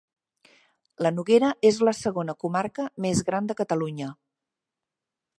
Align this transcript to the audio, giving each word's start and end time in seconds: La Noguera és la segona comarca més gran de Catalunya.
La 1.05 1.09
Noguera 1.17 1.49
és 1.69 1.77
la 1.89 1.93
segona 1.97 2.35
comarca 2.43 2.85
més 3.07 3.21
gran 3.27 3.51
de 3.51 3.57
Catalunya. 3.63 4.09